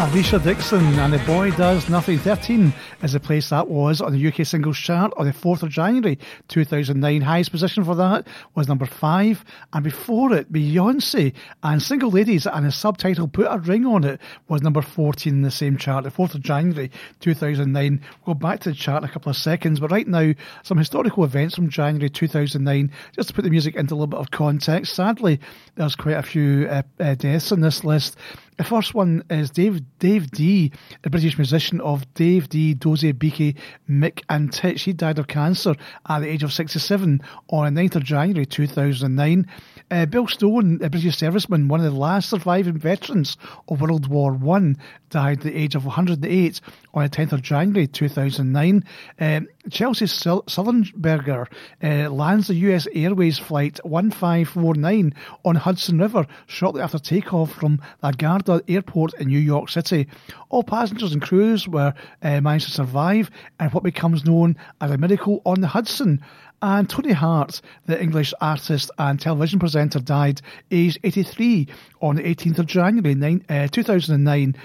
Alesha 0.00 0.42
Dixon 0.42 0.98
and 0.98 1.12
The 1.12 1.18
Boy 1.26 1.50
Does 1.50 1.90
Nothing 1.90 2.18
13 2.18 2.72
is 3.02 3.12
the 3.12 3.20
place 3.20 3.50
that 3.50 3.68
was 3.68 4.00
on 4.00 4.14
the 4.14 4.28
UK 4.28 4.46
singles 4.46 4.78
chart 4.78 5.12
on 5.18 5.26
the 5.26 5.32
4th 5.32 5.62
of 5.62 5.68
January 5.68 6.18
2009. 6.48 7.20
Highest 7.20 7.50
position 7.50 7.84
for 7.84 7.94
that 7.96 8.26
was 8.54 8.66
number 8.66 8.86
5 8.86 9.44
and 9.74 9.84
before 9.84 10.32
it 10.32 10.50
Beyonce 10.50 11.34
and 11.62 11.82
Single 11.82 12.10
Ladies 12.10 12.46
and 12.46 12.64
the 12.64 12.72
subtitle 12.72 13.28
Put 13.28 13.46
a 13.50 13.58
Ring 13.58 13.84
on 13.84 14.04
It 14.04 14.22
was 14.48 14.62
number 14.62 14.80
14 14.80 15.34
in 15.34 15.42
the 15.42 15.50
same 15.50 15.76
chart, 15.76 16.04
the 16.04 16.10
4th 16.10 16.34
of 16.34 16.40
January 16.40 16.90
2009. 17.20 18.00
We'll 18.24 18.34
go 18.34 18.38
back 18.38 18.60
to 18.60 18.70
the 18.70 18.74
chart 18.74 19.02
in 19.02 19.08
a 19.10 19.12
couple 19.12 19.28
of 19.28 19.36
seconds 19.36 19.80
but 19.80 19.90
right 19.90 20.08
now 20.08 20.32
some 20.62 20.78
historical 20.78 21.24
events 21.24 21.54
from 21.54 21.68
January 21.68 22.08
2009 22.08 22.90
just 23.14 23.28
to 23.28 23.34
put 23.34 23.42
the 23.42 23.50
music 23.50 23.76
into 23.76 23.92
a 23.92 23.96
little 23.96 24.06
bit 24.06 24.20
of 24.20 24.30
context. 24.30 24.94
Sadly 24.94 25.40
there's 25.74 25.94
quite 25.94 26.16
a 26.16 26.22
few 26.22 26.68
uh, 26.70 26.82
uh, 26.98 27.14
deaths 27.16 27.52
on 27.52 27.60
this 27.60 27.84
list. 27.84 28.16
The 28.60 28.64
first 28.64 28.92
one 28.92 29.24
is 29.30 29.50
Dave 29.50 29.80
Dave 30.00 30.30
Dee, 30.32 30.70
the 31.00 31.08
British 31.08 31.38
musician 31.38 31.80
of 31.80 32.12
Dave 32.12 32.50
Dee, 32.50 32.74
Dozy, 32.74 33.12
Beaky, 33.12 33.56
Mick 33.88 34.20
and 34.28 34.52
Tich. 34.52 34.82
He 34.82 34.92
died 34.92 35.18
of 35.18 35.28
cancer 35.28 35.74
at 36.06 36.18
the 36.18 36.28
age 36.28 36.42
of 36.42 36.52
67 36.52 37.22
on 37.48 37.74
the 37.74 37.80
9th 37.80 37.96
of 37.96 38.04
January 38.04 38.44
2009. 38.44 39.46
Uh, 39.90 40.06
Bill 40.06 40.28
Stone, 40.28 40.80
a 40.82 40.88
British 40.88 41.18
serviceman, 41.18 41.68
one 41.68 41.80
of 41.80 41.92
the 41.92 41.98
last 41.98 42.30
surviving 42.30 42.78
veterans 42.78 43.36
of 43.68 43.80
World 43.80 44.06
War 44.06 44.32
One, 44.32 44.76
died 45.10 45.38
at 45.38 45.44
the 45.44 45.56
age 45.56 45.74
of 45.74 45.84
108 45.84 46.60
on 46.94 47.02
the 47.02 47.08
10th 47.08 47.32
of 47.32 47.42
January 47.42 47.88
2009. 47.88 48.84
Um, 49.18 49.48
Chesley 49.68 50.06
Sul- 50.06 50.44
Sullenberger 50.44 51.46
uh, 51.82 52.10
lands 52.10 52.46
the 52.46 52.54
US 52.54 52.86
Airways 52.94 53.38
flight 53.38 53.80
1549 53.84 55.12
on 55.44 55.56
Hudson 55.56 55.98
River 55.98 56.26
shortly 56.46 56.82
after 56.82 56.98
takeoff 56.98 57.52
from 57.52 57.82
LaGuardia 58.02 58.62
Airport 58.68 59.14
in 59.14 59.26
New 59.26 59.38
York 59.38 59.68
City. 59.68 60.06
All 60.48 60.62
passengers 60.62 61.12
and 61.12 61.20
crews 61.20 61.66
were 61.66 61.94
uh, 62.22 62.40
managed 62.40 62.66
to 62.66 62.72
survive 62.72 63.30
and 63.58 63.72
what 63.72 63.82
becomes 63.82 64.24
known 64.24 64.56
as 64.80 64.90
a 64.92 64.98
miracle 64.98 65.42
on 65.44 65.60
the 65.60 65.66
Hudson. 65.68 66.22
And 66.62 66.88
Tony 66.90 67.12
Hart, 67.12 67.62
the 67.86 68.00
English 68.00 68.34
artist 68.40 68.90
and 68.98 69.18
television 69.18 69.58
presenter, 69.58 69.98
died 69.98 70.42
aged 70.70 70.98
83 71.02 71.68
on 72.02 72.16
the 72.16 72.22
18th 72.22 72.58
of 72.58 72.66
January 72.66 73.14
nine, 73.14 73.44
uh, 73.48 73.66
2009 73.68 74.56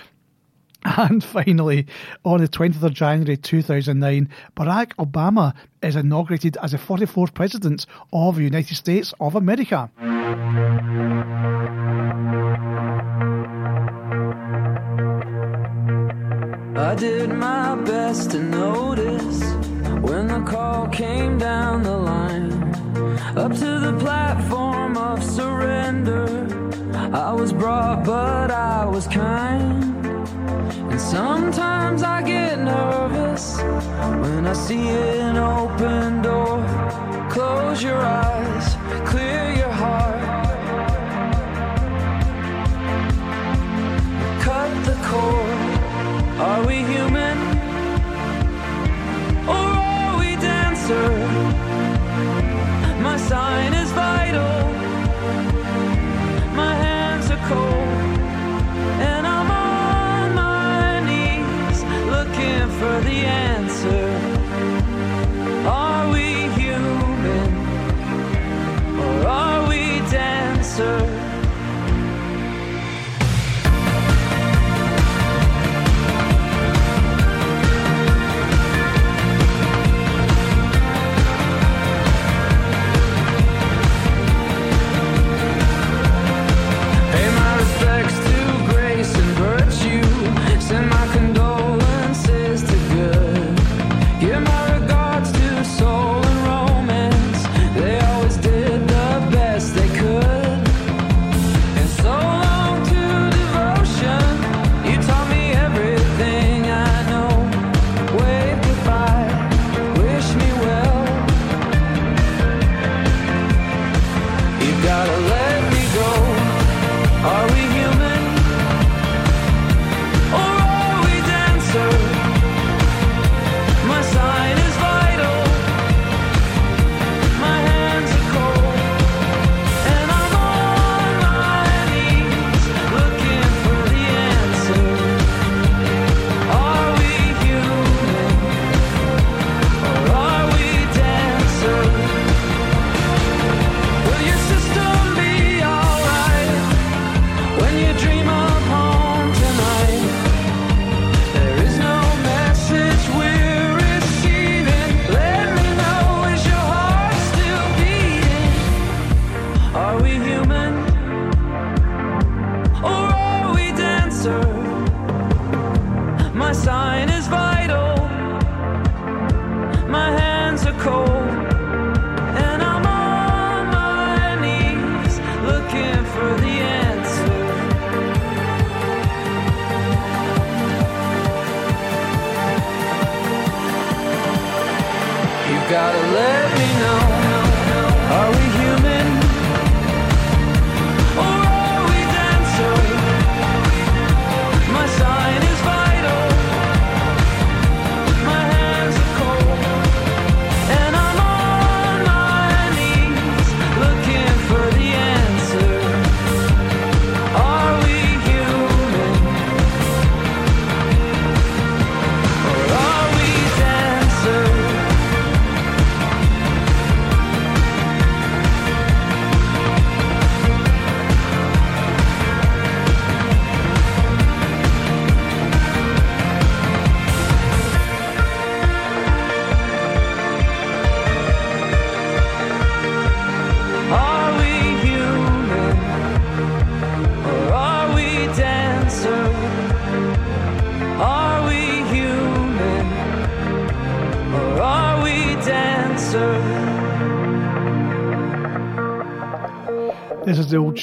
and 0.98 1.24
finally, 1.24 1.88
on 2.24 2.42
the 2.42 2.48
20th 2.48 2.84
of 2.84 2.94
January 2.94 3.38
2009, 3.38 4.30
Barack 4.56 4.94
Obama 5.00 5.54
is 5.82 5.96
inaugurated 5.96 6.58
as 6.62 6.74
the 6.74 6.78
44th 6.78 7.34
President 7.34 7.88
of 8.14 8.36
the 8.36 8.44
United 8.44 8.76
States 8.76 9.14
of 9.20 9.36
America. 9.36 9.90
I 16.78 16.96
did 16.96 17.34
my 17.34 17.76
best 17.84 18.32
to 18.32 18.44
notice 18.44 19.65
when 20.02 20.28
the 20.28 20.42
call 20.42 20.88
came 20.88 21.38
down 21.38 21.84
the 21.84 21.98
line 21.98 22.52
up 23.38 23.52
to 23.54 23.80
the 23.80 23.96
platform 24.00 24.98
of 24.98 25.24
surrender. 25.24 26.48
I 27.14 27.34
was 27.34 27.52
brought, 27.52 28.06
but 28.06 28.52
I 28.52 28.86
was 28.86 29.08
kind. 29.08 29.84
And 30.92 31.02
sometimes 31.02 32.04
I 32.04 32.22
get 32.22 32.60
nervous 32.60 33.58
when 34.24 34.48
I 34.48 34.54
see 34.54 34.88
an 34.88 35.38
open 35.38 36.22
door. 36.22 36.64
Close 37.30 37.84
your 37.84 37.98
eyes, 37.98 38.35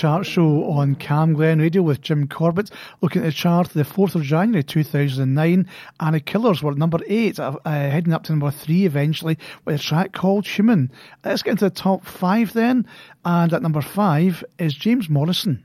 chart 0.03 0.27
show 0.27 0.65
on 0.65 0.97
Cam 0.97 1.33
Glen 1.33 1.61
Radio 1.61 1.81
with 1.81 2.01
Jim 2.01 2.27
Corbett. 2.27 2.73
Looking 3.03 3.23
at 3.23 3.27
the 3.27 3.31
chart, 3.31 3.69
the 3.69 3.85
4th 3.85 4.17
of 4.17 4.25
January 4.25 4.65
2009, 4.65 5.69
and 6.01 6.15
the 6.17 6.19
Killers 6.19 6.61
were 6.61 6.75
number 6.75 6.99
8, 7.07 7.39
uh, 7.39 7.57
uh, 7.65 7.71
heading 7.71 8.13
up 8.13 8.25
to 8.25 8.33
number 8.33 8.51
3 8.51 8.85
eventually 8.85 9.39
with 9.65 9.77
a 9.77 9.79
track 9.79 10.13
called 10.13 10.45
Human. 10.45 10.91
Let's 11.25 11.45
get 11.45 11.53
into 11.53 11.67
the 11.67 11.71
top 11.71 12.05
5 12.05 12.53
then, 12.53 12.85
and 13.25 13.53
at 13.53 13.63
number 13.63 13.81
5 13.81 14.43
is 14.59 14.75
James 14.75 15.09
Morrison. 15.09 15.65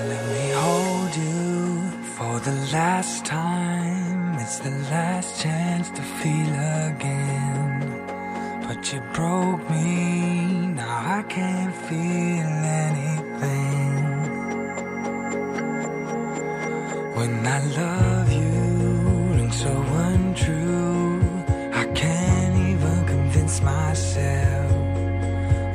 Let 0.00 0.26
me 0.32 0.50
hold 0.54 1.14
you 1.14 2.02
for 2.16 2.40
the 2.40 2.56
last 2.72 3.26
time. 3.26 4.38
It's 4.38 4.60
the 4.60 4.70
last 4.70 5.42
chance 5.42 5.90
to 5.90 6.00
feel 6.00 6.54
again. 6.94 7.53
But 8.74 8.92
you 8.92 9.00
broke 9.12 9.70
me, 9.70 10.66
now 10.74 11.18
I 11.18 11.22
can't 11.28 11.74
feel 11.86 12.50
anything. 12.82 14.04
When 17.14 17.46
I 17.46 17.60
love 17.80 18.32
you, 18.32 18.52
rings 19.36 19.62
so 19.62 19.70
untrue. 19.70 21.20
I 21.72 21.84
can't 21.94 22.56
even 22.70 23.06
convince 23.06 23.60
myself 23.60 24.72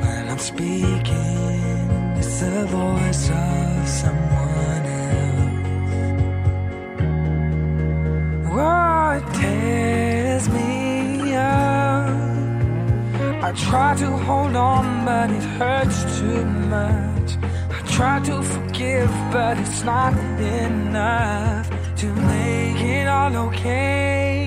when 0.02 0.28
I'm 0.28 0.38
speaking. 0.38 1.86
It's 2.18 2.40
the 2.40 2.66
voice 2.66 3.30
of 3.30 3.88
someone 3.88 4.19
I 13.50 13.52
try 13.52 13.96
to 13.96 14.06
hold 14.06 14.54
on, 14.54 15.04
but 15.04 15.28
it 15.28 15.42
hurts 15.58 16.20
too 16.20 16.44
much. 16.44 17.30
I 17.68 17.82
try 17.96 18.20
to 18.20 18.42
forgive, 18.42 19.10
but 19.32 19.58
it's 19.58 19.82
not 19.82 20.12
enough 20.38 21.68
to 21.96 22.06
make 22.14 22.80
it 22.80 23.08
all 23.08 23.36
okay. 23.48 24.39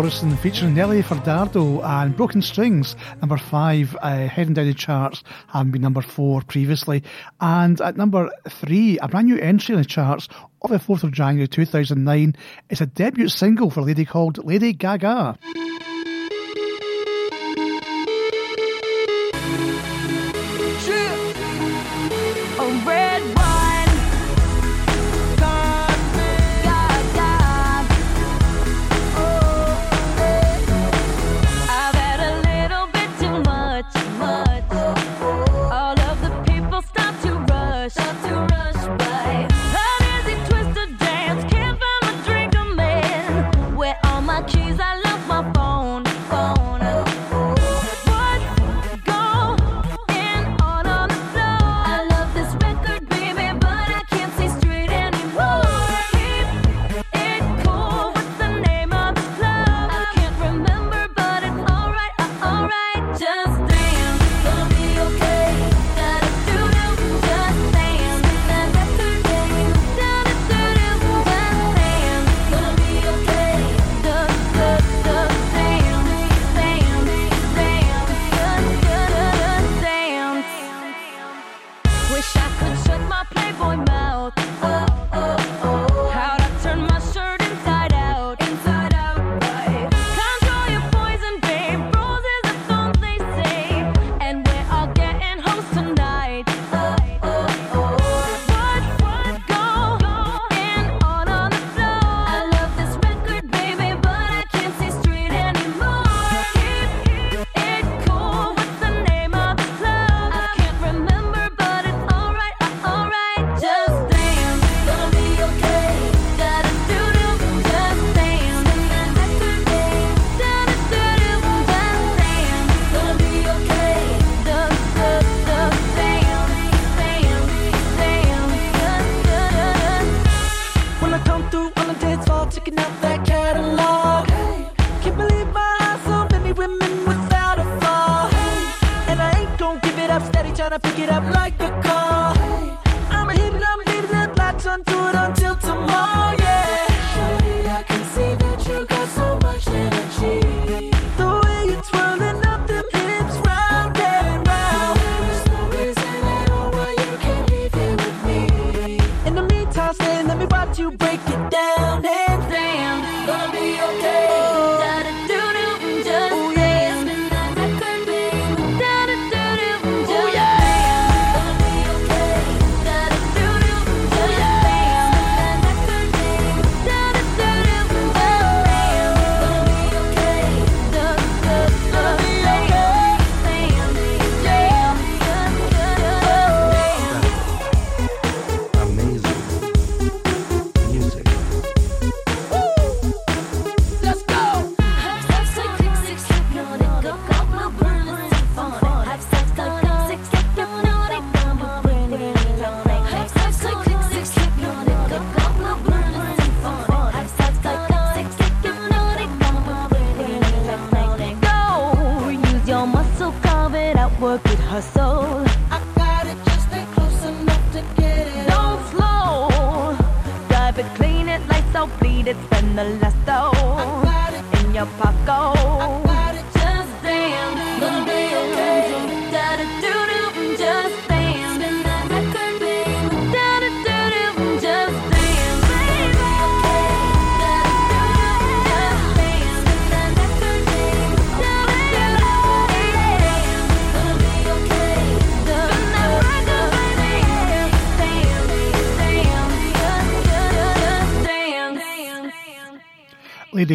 Morrison 0.00 0.34
featuring 0.38 0.72
Nelly 0.72 1.02
Furtado 1.02 1.84
and 1.84 2.16
Broken 2.16 2.40
Strings, 2.40 2.96
number 3.20 3.36
five, 3.36 3.94
uh, 4.00 4.28
heading 4.28 4.54
down 4.54 4.64
the 4.64 4.72
charts, 4.72 5.22
having 5.48 5.72
been 5.72 5.82
number 5.82 6.00
four 6.00 6.40
previously. 6.40 7.02
And 7.38 7.78
at 7.82 7.98
number 7.98 8.30
three, 8.48 8.96
a 8.96 9.08
brand 9.08 9.26
new 9.26 9.36
entry 9.36 9.74
in 9.74 9.78
the 9.78 9.84
charts 9.84 10.26
of 10.62 10.70
the 10.70 10.78
4th 10.78 11.04
of 11.04 11.12
January 11.12 11.46
2009 11.46 12.34
is 12.70 12.80
a 12.80 12.86
debut 12.86 13.28
single 13.28 13.68
for 13.68 13.80
a 13.80 13.84
lady 13.84 14.06
called 14.06 14.42
Lady 14.42 14.72
Gaga. 14.72 15.38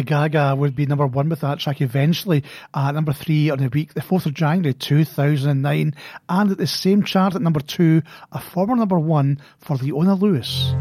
Gaga 0.06 0.54
would 0.56 0.74
be 0.74 0.86
number 0.86 1.06
one 1.06 1.28
with 1.28 1.40
that 1.40 1.58
track 1.58 1.80
eventually, 1.80 2.44
at 2.74 2.92
number 2.92 3.12
three 3.12 3.50
on 3.50 3.58
the 3.58 3.68
week, 3.68 3.94
the 3.94 4.00
4th 4.00 4.26
of 4.26 4.34
January 4.34 4.72
2009, 4.72 5.94
and 6.28 6.50
at 6.50 6.58
the 6.58 6.66
same 6.66 7.02
chart 7.02 7.34
at 7.34 7.42
number 7.42 7.60
two, 7.60 8.02
a 8.32 8.40
former 8.40 8.76
number 8.76 8.98
one 8.98 9.40
for 9.58 9.76
Leona 9.76 10.14
Lewis. 10.14 10.74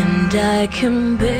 and 0.00 0.34
I 0.34 0.66
can 0.66 1.16
bear. 1.16 1.37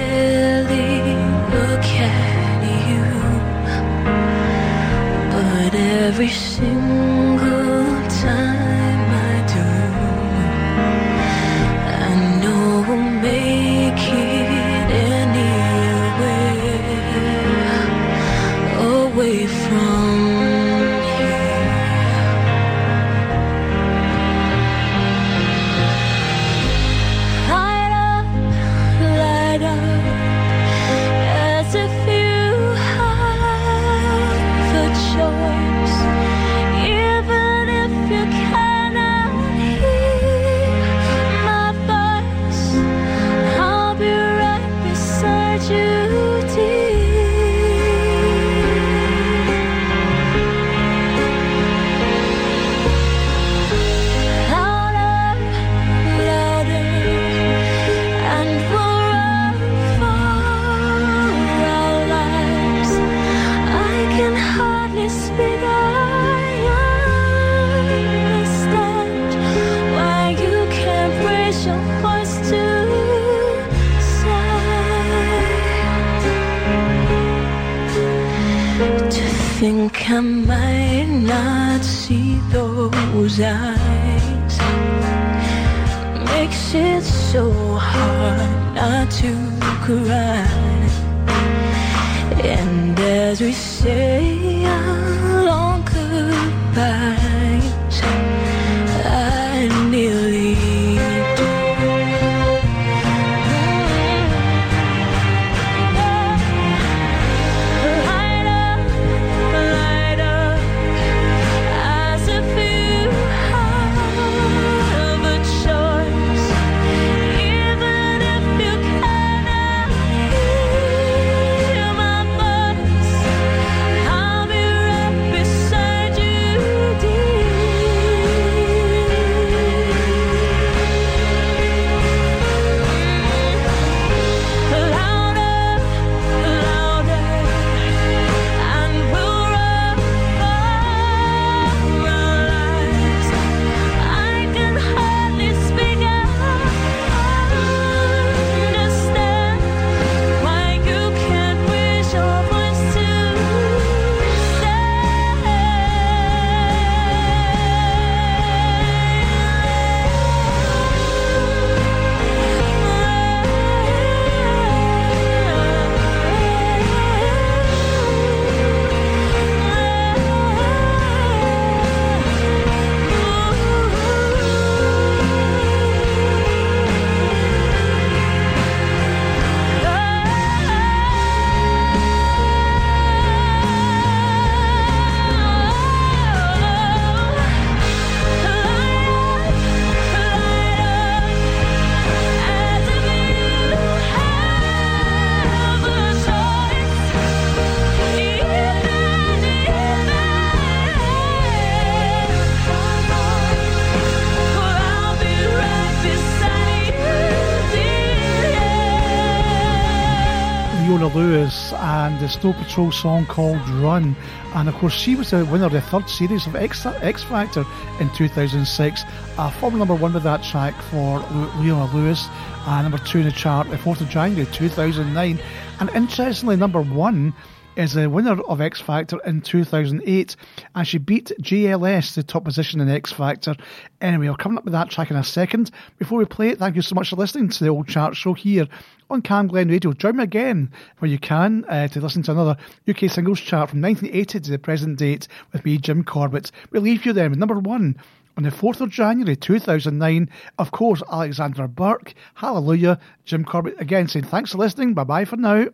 Snow 212.40 212.52
Patrol 212.52 212.92
song 212.92 213.26
called 213.26 213.68
Run. 213.68 214.14
And 214.54 214.68
of 214.68 214.74
course, 214.76 214.94
she 214.94 215.16
was 215.16 215.30
the 215.30 215.44
winner 215.44 215.66
of 215.66 215.72
the 215.72 215.80
third 215.80 216.08
series 216.08 216.46
of 216.46 216.54
X, 216.54 216.86
X 216.86 217.22
Factor 217.24 217.64
in 218.00 218.10
2006. 218.10 219.02
A 219.38 219.50
former 219.50 219.78
number 219.78 219.94
one 219.94 220.12
with 220.12 220.22
that 220.22 220.42
track 220.44 220.74
for 220.82 221.18
Leona 221.58 221.92
Lewis, 221.94 222.28
and 222.66 222.84
number 222.84 222.98
two 222.98 223.18
in 223.18 223.24
the 223.24 223.32
chart 223.32 223.68
the 223.70 223.76
4th 223.76 224.00
of 224.00 224.08
January 224.08 224.46
2009. 224.52 225.40
And 225.80 225.90
interestingly, 225.94 226.56
number 226.56 226.80
one 226.80 227.34
is 227.78 227.94
the 227.94 228.10
winner 228.10 228.40
of 228.42 228.60
X 228.60 228.80
Factor 228.80 229.20
in 229.24 229.40
2008, 229.40 230.36
and 230.74 230.86
she 230.86 230.98
beat 230.98 231.30
JLS, 231.40 232.14
the 232.14 232.24
top 232.24 232.44
position 232.44 232.80
in 232.80 232.90
X 232.90 233.12
Factor. 233.12 233.54
Anyway, 234.00 234.26
I'll 234.26 234.36
come 234.36 234.58
up 234.58 234.64
with 234.64 234.72
that 234.72 234.90
track 234.90 235.12
in 235.12 235.16
a 235.16 235.22
second. 235.22 235.70
Before 235.96 236.18
we 236.18 236.24
play 236.24 236.48
it, 236.48 236.58
thank 236.58 236.74
you 236.74 236.82
so 236.82 236.96
much 236.96 237.10
for 237.10 237.16
listening 237.16 237.48
to 237.48 237.64
the 237.64 237.70
old 237.70 237.86
chart 237.86 238.16
show 238.16 238.34
here 238.34 238.66
on 239.10 239.22
Cam 239.22 239.46
Glen 239.46 239.68
Radio. 239.68 239.92
Join 239.92 240.16
me 240.16 240.24
again 240.24 240.72
where 240.98 241.08
you 241.08 241.20
can 241.20 241.64
uh, 241.68 241.86
to 241.88 242.00
listen 242.00 242.24
to 242.24 242.32
another 242.32 242.56
UK 242.88 243.08
singles 243.08 243.40
chart 243.40 243.70
from 243.70 243.80
1980 243.80 244.40
to 244.40 244.50
the 244.50 244.58
present 244.58 244.98
date 244.98 245.28
with 245.52 245.64
me, 245.64 245.78
Jim 245.78 246.02
Corbett. 246.02 246.50
We 246.72 246.80
leave 246.80 247.06
you 247.06 247.12
then 247.12 247.30
with 247.30 247.38
number 247.38 247.60
one. 247.60 247.96
On 248.36 248.44
the 248.44 248.50
4th 248.50 248.80
of 248.80 248.90
January 248.90 249.34
2009, 249.34 250.30
of 250.58 250.70
course, 250.70 251.02
Alexandra 251.10 251.68
Burke, 251.68 252.14
Hallelujah, 252.34 252.98
Jim 253.24 253.44
Corbett 253.44 253.80
again 253.80 254.08
saying 254.08 254.26
thanks 254.26 254.52
for 254.52 254.58
listening, 254.58 254.94
bye 254.94 255.04
bye 255.04 255.24
for 255.24 255.36
now. 255.36 255.66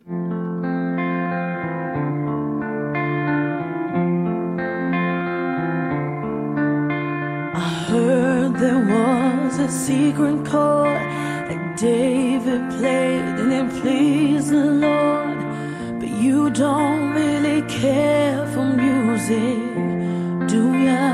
Heard 7.95 8.55
there 8.55 8.83
was 8.95 9.57
a 9.59 9.69
secret 9.69 10.39
chord 10.51 11.03
that 11.47 11.77
David 11.77 12.61
played 12.77 13.35
and 13.41 13.51
it 13.59 13.67
pleased 13.81 14.49
the 14.49 14.65
Lord. 14.85 15.39
But 15.99 16.09
you 16.09 16.49
don't 16.49 17.13
really 17.21 17.61
care 17.83 18.45
for 18.53 18.65
music, 18.85 19.63
do 20.53 20.63
ya? 20.87 21.07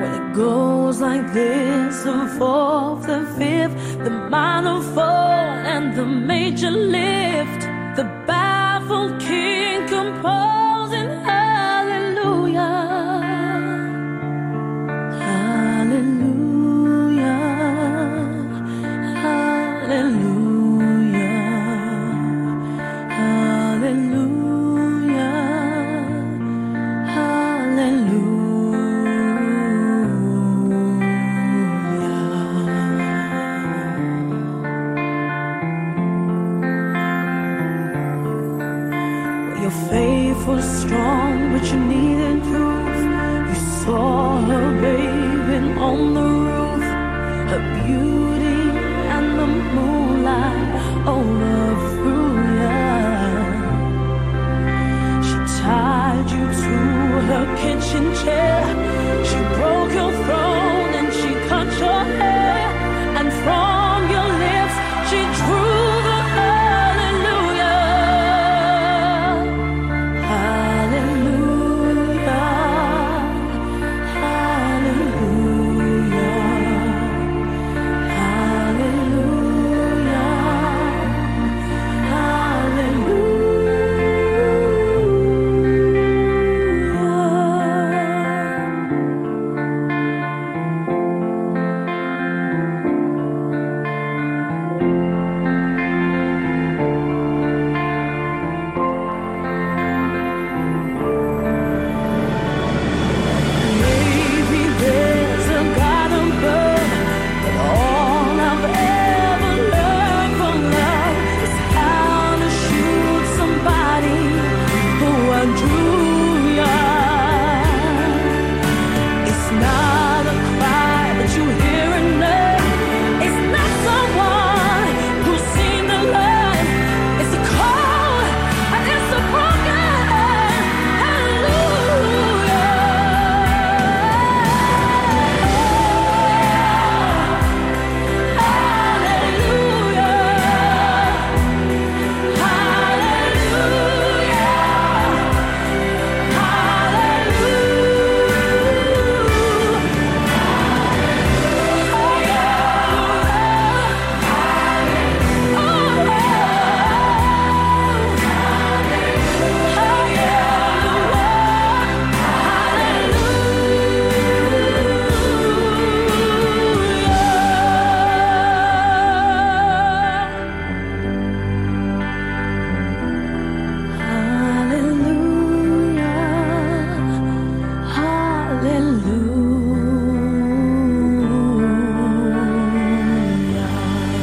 When 0.00 0.12
it 0.20 0.28
goes 0.44 1.00
like 1.00 1.26
this 1.32 2.02
the 2.04 2.20
fourth, 2.38 3.06
the 3.12 3.22
fifth, 3.38 3.76
the 4.06 4.14
minor 4.34 4.80
fall, 4.94 5.50
and 5.74 5.86
the 5.98 6.06
major 6.06 6.70
lift. 6.70 7.62
The 7.98 8.06
baffled 8.26 9.20
king 9.20 9.86
composing 9.88 10.61